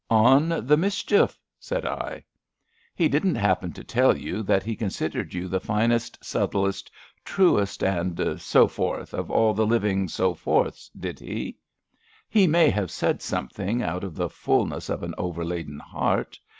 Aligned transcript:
'On 0.31 0.65
the 0.65 0.77
mischief! 0.77 1.37
'* 1.49 1.59
said 1.59 1.85
I. 1.85 2.23
He 2.95 3.07
didn't 3.07 3.35
happen 3.35 3.71
to 3.73 3.83
tell 3.83 4.17
you 4.17 4.41
that 4.41 4.63
he 4.63 4.75
con 4.75 4.87
sidered 4.87 5.33
you 5.35 5.47
the 5.47 5.59
finest, 5.59 6.17
subtlest, 6.25 6.89
truest, 7.23 7.83
and 7.83 8.41
so 8.41 8.67
forth, 8.67 9.13
of 9.13 9.29
all 9.29 9.53
the 9.53 9.67
living 9.67 10.07
so 10.07 10.33
forths, 10.33 10.89
did 10.99 11.19
he? 11.19 11.59
''He 12.31 12.47
may 12.47 12.71
have 12.71 12.89
said 12.89 13.21
something 13.21 13.83
out 13.83 14.03
of 14.03 14.15
the 14.15 14.27
ful 14.27 14.65
ness 14.65 14.89
of 14.89 15.03
an 15.03 15.13
overladen 15.19 15.77
heart. 15.77 16.39